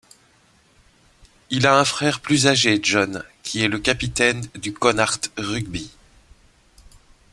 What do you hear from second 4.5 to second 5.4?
du Connacht